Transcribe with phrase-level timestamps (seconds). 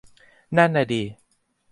[0.57, 1.03] นั่นน่ะดิ